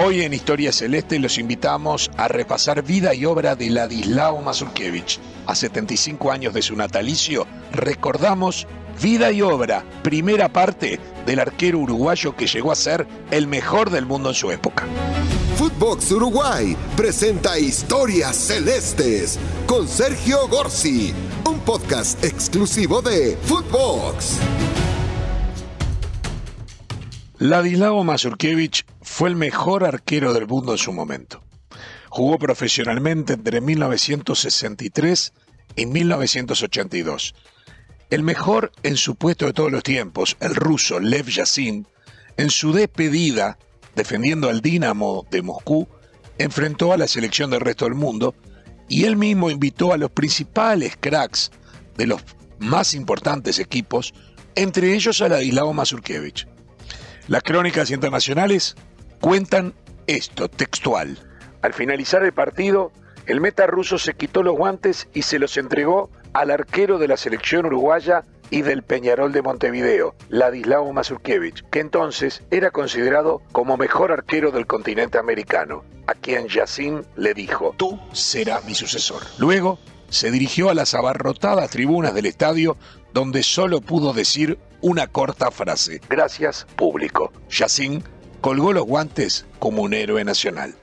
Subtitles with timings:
[0.00, 5.18] Hoy en Historia Celeste los invitamos a repasar vida y obra de Ladislao Mazurkiewicz.
[5.44, 8.68] A 75 años de su natalicio, recordamos
[9.02, 14.06] vida y obra, primera parte del arquero uruguayo que llegó a ser el mejor del
[14.06, 14.86] mundo en su época.
[15.56, 19.36] Footbox Uruguay presenta Historias Celestes
[19.66, 21.12] con Sergio Gorsi,
[21.44, 24.38] un podcast exclusivo de Footbox.
[27.40, 31.40] Ladislao Mazurkiewicz fue el mejor arquero del mundo en su momento.
[32.08, 35.32] Jugó profesionalmente entre 1963
[35.76, 37.36] y 1982.
[38.10, 41.86] El mejor en su puesto de todos los tiempos, el ruso Lev Yassin,
[42.36, 43.56] en su despedida,
[43.94, 45.86] defendiendo al Dinamo de Moscú,
[46.38, 48.34] enfrentó a la selección del resto del mundo
[48.88, 51.52] y él mismo invitó a los principales cracks
[51.96, 52.20] de los
[52.58, 54.12] más importantes equipos,
[54.56, 56.57] entre ellos a Ladislao Mazurkiewicz.
[57.28, 58.74] Las crónicas internacionales
[59.20, 59.74] cuentan
[60.06, 61.18] esto, textual.
[61.60, 62.90] Al finalizar el partido,
[63.26, 67.18] el meta ruso se quitó los guantes y se los entregó al arquero de la
[67.18, 74.10] selección uruguaya y del Peñarol de Montevideo, Ladislao Mazurkiewicz, que entonces era considerado como mejor
[74.10, 79.22] arquero del continente americano, a quien Yacine le dijo, tú serás mi sucesor.
[79.36, 82.78] Luego se dirigió a las abarrotadas tribunas del estadio
[83.12, 87.32] donde solo pudo decir una corta frase, gracias público.
[87.50, 88.02] Yacine
[88.40, 90.74] colgó los guantes como un héroe nacional.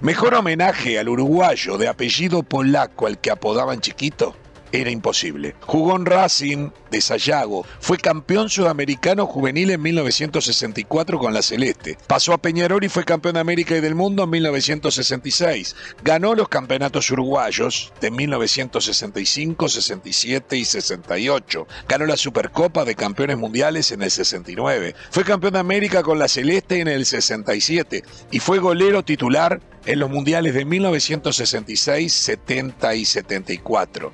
[0.00, 4.36] Mejor homenaje al uruguayo de apellido polaco al que apodaban chiquito
[4.72, 5.54] era imposible.
[5.60, 12.32] Jugó en Racing de Sayago, fue campeón sudamericano juvenil en 1964 con la Celeste, pasó
[12.32, 17.10] a Peñarol y fue campeón de América y del mundo en 1966, ganó los campeonatos
[17.10, 24.94] uruguayos de 1965, 67 y 68, ganó la Supercopa de Campeones Mundiales en el 69,
[25.10, 29.98] fue campeón de América con la Celeste en el 67 y fue golero titular en
[29.98, 34.12] los mundiales de 1966, 70 y 74.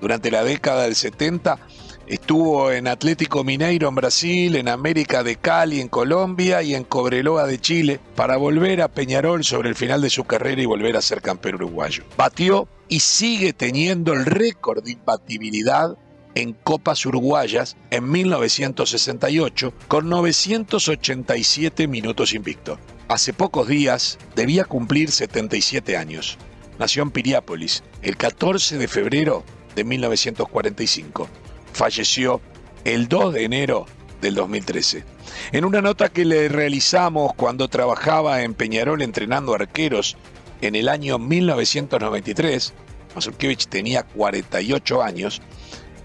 [0.00, 1.58] Durante la década del 70
[2.06, 7.46] estuvo en Atlético Mineiro en Brasil, en América de Cali en Colombia y en Cobreloa
[7.46, 11.02] de Chile para volver a Peñarol sobre el final de su carrera y volver a
[11.02, 12.04] ser campeón uruguayo.
[12.16, 15.96] Batió y sigue teniendo el récord de imbatibilidad
[16.34, 22.78] en Copas Uruguayas en 1968 con 987 minutos invicto.
[23.08, 26.38] Hace pocos días debía cumplir 77 años.
[26.78, 29.44] Nació en Piriápolis el 14 de febrero
[29.78, 31.28] de 1945.
[31.72, 32.40] Falleció
[32.84, 33.86] el 2 de enero
[34.20, 35.04] del 2013.
[35.52, 40.16] En una nota que le realizamos cuando trabajaba en Peñarol entrenando arqueros
[40.62, 42.74] en el año 1993,
[43.14, 45.40] Mazurkiewicz tenía 48 años,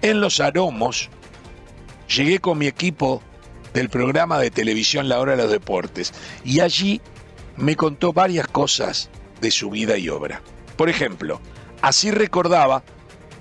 [0.04, 1.10] en Los Aromos
[2.16, 3.24] llegué con mi equipo
[3.74, 6.14] del programa de televisión La Hora de los Deportes
[6.46, 7.02] y allí
[7.58, 9.10] me contó varias cosas
[9.42, 10.44] de su vida y obra.
[10.78, 11.42] Por ejemplo,
[11.82, 12.84] así recordaba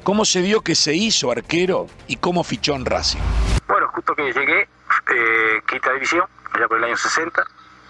[0.05, 3.21] ¿Cómo se dio que se hizo arquero y cómo fichó en Racing?
[3.69, 6.27] Bueno, justo que llegué, eh, quinta división,
[6.59, 7.45] ya por el año 60,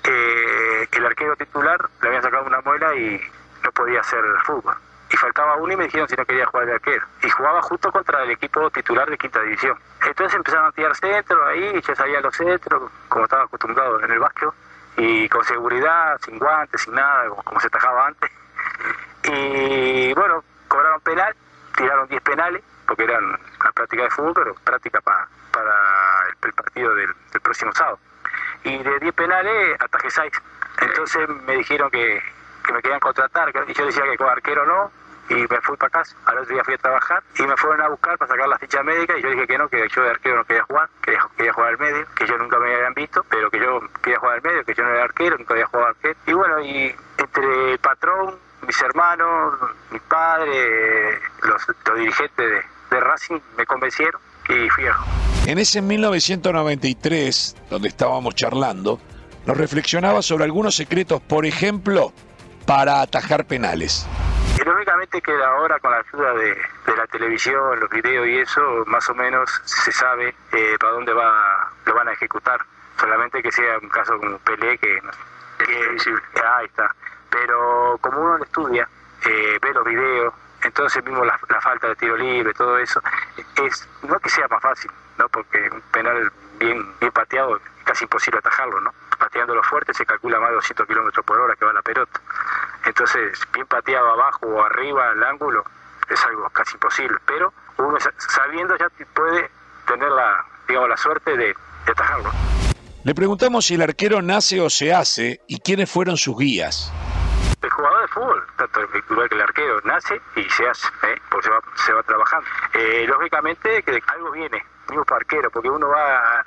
[0.04, 3.18] eh, el arquero titular le habían sacado una muela y
[3.64, 4.74] no podía hacer fútbol.
[5.10, 7.06] Y faltaba uno y me dijeron si no quería jugar de arquero.
[7.22, 9.78] Y jugaba justo contra el equipo titular de quinta división.
[10.06, 14.18] Entonces empezaron a tirar centros ahí, yo sabía los centros, como estaba acostumbrado en el
[14.18, 14.50] básquet,
[14.98, 18.30] y con seguridad, sin guantes, sin nada, como se tajaba antes.
[19.24, 21.32] Y bueno, cobraron penal
[21.76, 25.28] tiraron 10 penales, porque eran una práctica de fútbol, pero práctica para
[26.42, 27.98] el, partido del, próximo sábado.
[28.64, 30.32] Y de 10 penales atajé 6.
[30.80, 32.22] Entonces me dijeron que,
[32.72, 34.90] me querían contratar, y yo decía que con arquero no,
[35.28, 36.16] y me fui para casa.
[36.26, 38.82] Al otro día fui a trabajar y me fueron a buscar para sacar la ficha
[38.82, 41.52] médica y yo dije que no, que yo de arquero no quería jugar, que quería
[41.52, 44.42] jugar al medio, que yo nunca me habían visto, pero que yo quería jugar al
[44.42, 46.14] medio, que yo no era arquero, nunca había jugado arquero.
[46.26, 48.38] Y bueno, y entre patrón,
[48.72, 49.54] mis hermanos,
[49.90, 51.62] mi padre, los,
[51.94, 54.18] dirigentes de, Racing me convencieron
[54.48, 54.96] y fui a...
[55.46, 58.98] En ese 1993, donde estábamos charlando,
[59.44, 62.14] nos reflexionaba sobre algunos secretos, por ejemplo,
[62.66, 64.06] para atajar penales.
[64.58, 66.56] Y lógicamente que ahora con la ayuda de,
[66.96, 71.70] la televisión, los videos y eso, más o menos se sabe eh, para dónde va
[71.84, 72.58] lo van a ejecutar.
[72.98, 74.98] Solamente que sea un caso como Pelé que,
[75.58, 76.94] que ahí está
[77.32, 78.86] pero como uno estudia,
[79.24, 83.00] eh, ve los videos, entonces mismo la, falta de tiro libre, todo eso,
[83.56, 88.04] es no que sea más fácil, no porque un penal bien, bien pateado es casi
[88.04, 88.92] imposible atajarlo, ¿no?
[89.18, 92.20] Pateándolo fuerte se calcula más de 200 kilómetros por hora que va la pelota.
[92.84, 95.64] Entonces, bien pateado abajo o arriba al ángulo
[96.08, 99.50] es algo casi imposible, pero uno sabiendo ya puede
[99.86, 101.56] tener la, digamos, la suerte de
[101.86, 102.30] atajarlo.
[103.04, 106.92] Le preguntamos si el arquero nace o se hace y quiénes fueron sus guías.
[107.62, 108.80] El jugador de fútbol, tanto
[109.10, 111.22] igual que el arquero, nace y se hace, ¿eh?
[111.30, 112.46] porque se va, se va trabajando.
[112.74, 114.64] Eh, lógicamente que algo viene,
[115.06, 116.44] para arquero, porque uno va a,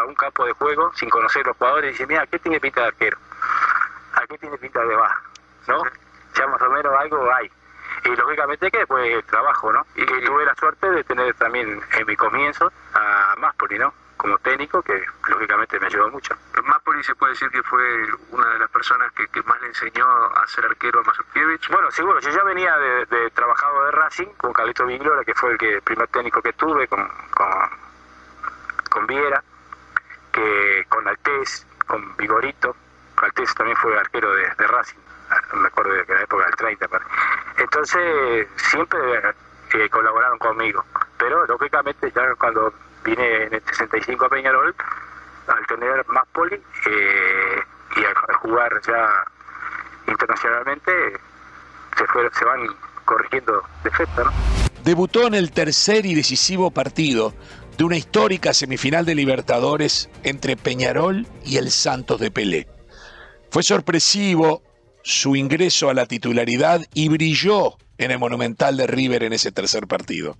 [0.00, 2.80] a, un campo de juego sin conocer los jugadores y dice, mira, ¿qué tiene pinta
[2.80, 3.18] de arquero?
[4.14, 5.22] ¿A qué tiene pinta de baja?
[5.68, 5.82] ¿No?
[6.34, 7.50] Ya más o menos algo hay.
[8.04, 9.86] Y lógicamente que después el trabajo, ¿no?
[9.94, 13.92] Y tuve la suerte de tener también en mi comienzo a Máspoli, ¿no?
[14.24, 16.34] como técnico que lógicamente me ayudó mucho.
[16.64, 20.46] Mapoli se puede decir que fue una de las personas que, más le enseñó a
[20.46, 21.68] ser arquero a Mazurkiewicz.
[21.68, 25.52] Bueno, seguro, yo ya venía de, de trabajado de Racing con Carlito Viglora, que fue
[25.52, 27.06] el, que, primer técnico que tuve, con,
[28.90, 29.42] con, Viera,
[30.32, 32.74] que con Altés, con Vigorito.
[33.16, 34.98] Altés también fue arquero de, Racing,
[35.54, 36.86] me acuerdo de la época del 30.
[37.58, 38.98] Entonces, siempre
[39.74, 40.84] eh, colaboraron conmigo,
[41.18, 42.72] pero lógicamente ya cuando
[43.04, 44.74] vine en el 65 a Peñarol
[45.46, 47.60] al tener más poli eh,
[47.96, 49.08] y a, jugar ya
[50.08, 50.92] internacionalmente
[51.96, 52.60] se, se van
[53.04, 54.26] corrigiendo defectos.
[54.26, 54.32] ¿no?
[54.84, 57.34] Debutó en el tercer y decisivo partido
[57.76, 62.68] de una histórica semifinal de Libertadores entre Peñarol y el Santos de Pelé.
[63.50, 64.62] Fue sorpresivo
[65.02, 69.86] su ingreso a la titularidad y brilló en el Monumental de River en ese tercer
[69.86, 70.36] partido.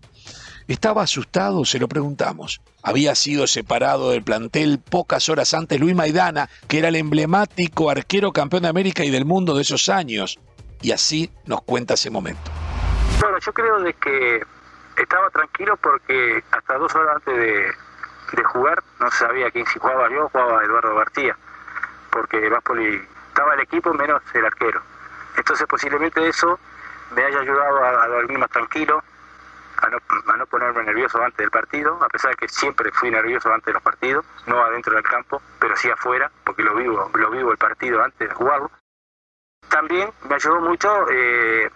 [0.66, 1.66] ¿Estaba asustado?
[1.66, 2.62] Se lo preguntamos.
[2.82, 8.32] Había sido separado del plantel pocas horas antes Luis Maidana, que era el emblemático arquero
[8.32, 10.38] campeón de América y del mundo de esos años.
[10.80, 12.50] Y así nos cuenta ese momento.
[13.20, 14.42] Bueno, yo creo de que
[14.96, 17.72] estaba tranquilo porque hasta dos horas antes de,
[18.52, 21.36] jugar no sabía quién si jugaba yo jugaba Eduardo García,
[22.10, 24.80] porque estaba el equipo menos el arquero.
[25.36, 26.58] Entonces posiblemente eso
[27.14, 29.02] me haya ayudado a, a dormir más tranquilo,
[29.84, 29.98] a no,
[30.32, 33.66] a no ponerme nervioso antes del partido, a pesar de que siempre fui nervioso antes
[33.66, 37.52] de los partidos, no adentro del campo, pero sí afuera, porque lo vivo, lo vivo
[37.52, 38.70] el partido antes de jugarlo.
[39.68, 41.70] También me ayudó mucho, eh,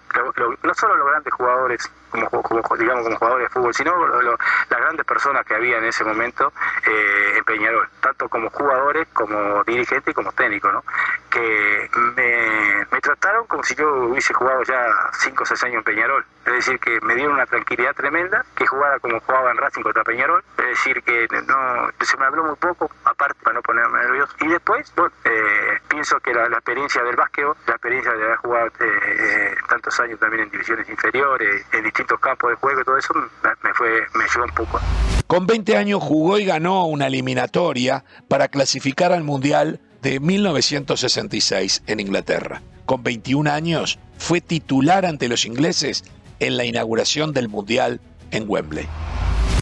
[0.63, 5.45] no solo los grandes jugadores, como, digamos como jugadores de fútbol, sino las grandes personas
[5.47, 6.53] que había en ese momento
[6.87, 10.85] eh, en Peñarol, tanto como jugadores, como dirigentes y como técnicos, ¿no?
[11.31, 15.85] que me, me, trataron como si yo hubiese jugado ya 5 o 6 años en
[15.85, 16.25] Peñarol.
[16.47, 20.03] Es decir, que me dieron una tranquilidad tremenda, que jugara como jugaba en Racing contra
[20.03, 20.43] Peñarol.
[20.57, 24.35] Es decir, que no se me habló muy poco, aparte para no ponerme nervioso.
[24.41, 28.67] Y después, bueno, eh, pienso que la, experiencia del básquet, la experiencia de haber jugado
[28.67, 32.99] eh, eh, tantos años también en divisiones inferiores, en distintos campos de juego y todo
[32.99, 33.15] eso,
[33.63, 34.81] me, fue, me ayudó un poco.
[35.27, 42.01] Con 20 años jugó y ganó una eliminatoria para clasificar al Mundial de 1966 en
[42.01, 42.63] Inglaterra.
[42.87, 46.05] Con 21 años fue titular ante los ingleses
[46.41, 48.01] en la inauguración del Mundial
[48.31, 48.89] en Wembley.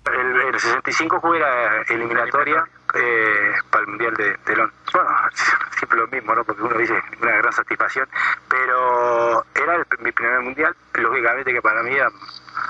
[0.06, 2.64] El, el 65 jugué la eliminatoria
[2.94, 4.78] eh, para el Mundial de, de Londres.
[4.92, 5.10] Bueno,
[5.76, 6.44] siempre lo mismo, ¿no?
[6.44, 8.08] Porque uno dice una gran satisfacción,
[8.48, 12.08] pero era mi primer Mundial, lógicamente que para mí era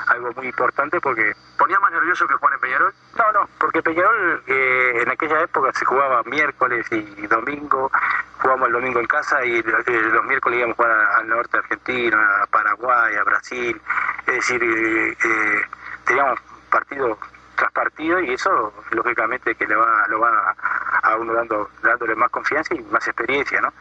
[0.09, 1.33] algo muy importante porque...
[1.59, 2.95] ¿Ponía más nervioso que Juan en Peñarol?
[3.17, 7.91] No, no, porque Peñarol eh, en aquella época se jugaba miércoles y domingo,
[8.39, 12.43] jugábamos el domingo en casa y los miércoles íbamos a jugar al norte de Argentina,
[12.43, 13.81] a Paraguay, a Brasil,
[14.27, 15.63] es decir, eh, eh,
[16.05, 16.39] teníamos
[16.71, 17.19] partidos
[17.57, 20.55] tras partido y eso lógicamente que le va lo va
[21.03, 23.73] a uno dando dándole más confianza y más experiencia no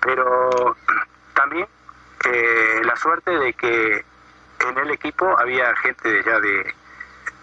[0.00, 0.76] pero
[2.24, 4.04] eh, la suerte de que
[4.68, 6.74] en el equipo había gente ya de,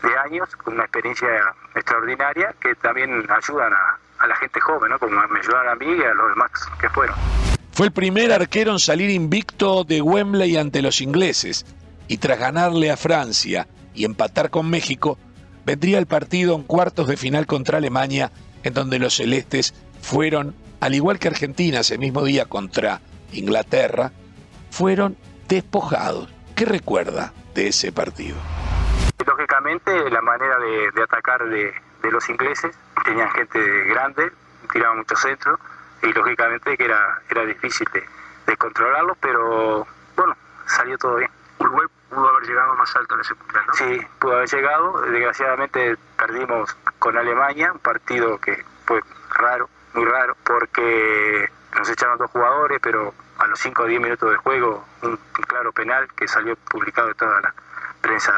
[0.08, 1.30] de años con una experiencia
[1.76, 5.00] extraordinaria que también ayudan a, a la gente joven, ¿no?
[5.00, 7.16] como me ayudaron a mí y a los demás que fueron.
[7.72, 11.66] Fue el primer arquero en salir invicto de Wembley ante los ingleses
[12.08, 15.18] y tras ganarle a Francia y empatar con México,
[15.66, 18.32] vendría el partido en cuartos de final contra Alemania,
[18.64, 23.02] en donde los celestes fueron, al igual que Argentina ese mismo día contra
[23.34, 24.12] Inglaterra,
[24.70, 26.34] fueron despojados.
[26.56, 28.38] ¿Qué recuerda de ese partido?
[29.26, 31.74] Lógicamente, la manera de, atacar de,
[32.12, 34.32] los ingleses, tenían gente grande,
[34.72, 35.60] tiraban muchos centros,
[36.02, 38.04] y lógicamente que era, era difícil de,
[38.48, 41.30] de controlarlos, pero bueno, salió todo bien.
[41.60, 43.74] Uruguay pudo haber llegado más alto en ese punto, ¿no?
[43.74, 45.02] Sí, pudo haber llegado.
[45.02, 49.02] Desgraciadamente perdimos con Alemania, un partido que fue
[49.36, 54.32] raro, muy raro, porque nos echaron dos jugadores, pero a los 5 o 10 minutos
[54.32, 57.54] de juego, un, claro penal que salió publicado en toda la
[58.02, 58.32] prensa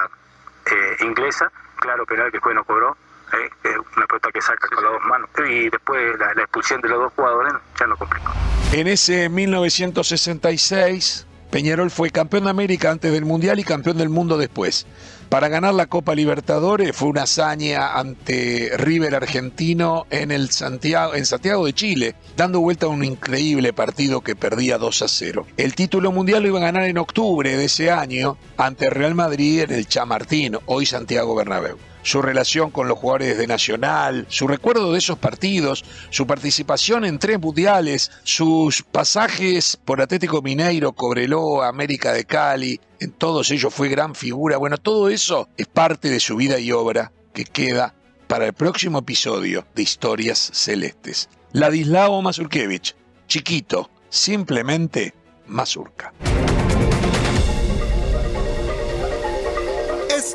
[0.66, 2.98] eh, inglesa, claro penal que el juez no cobró,
[3.34, 3.50] eh,
[3.96, 5.30] una pelota que saca con las dos manos.
[5.48, 8.32] Y después la, la expulsión de los dos jugadores ya no complicó.
[8.74, 14.38] En ese 1966 Peñarol fue campeón de América antes del Mundial y campeón del mundo
[14.38, 14.86] después.
[15.30, 21.24] Para ganar la Copa Libertadores fue una hazaña ante River Argentino en, el Santiago, en
[21.28, 25.46] Santiago de Chile, dando vuelta a un increíble partido que perdía 2 a 0.
[25.56, 29.62] El título mundial lo iba a ganar en octubre de ese año ante Real Madrid
[29.62, 34.92] en el Chamartín, hoy Santiago Bernabéu su relación con los jugadores de Nacional, su recuerdo
[34.92, 42.14] de esos partidos, su participación en tres mundiales, sus pasajes por Atlético Mineiro, Cobreloa, América
[42.14, 44.58] de Cali, en todos ellos fue gran figura.
[44.58, 47.96] Bueno, todo eso es parte de su vida y obra que queda
[48.28, 51.30] para el próximo episodio de Historias Celestes.
[51.52, 52.96] Ladislao Mazurkevich,
[53.28, 55.14] chiquito, simplemente
[55.48, 56.14] Mazurka.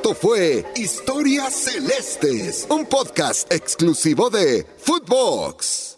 [0.04, 5.93] Esto fue Historias Celestes, un podcast exclusivo de Footbox.